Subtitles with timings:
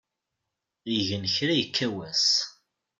[0.95, 2.27] Igen kra ikka wass.